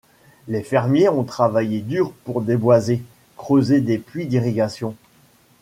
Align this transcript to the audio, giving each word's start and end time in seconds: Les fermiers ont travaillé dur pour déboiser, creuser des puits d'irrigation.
Les 0.47 0.63
fermiers 0.63 1.09
ont 1.09 1.23
travaillé 1.23 1.81
dur 1.81 2.11
pour 2.25 2.41
déboiser, 2.41 3.03
creuser 3.37 3.81
des 3.81 3.99
puits 3.99 4.25
d'irrigation. 4.25 4.95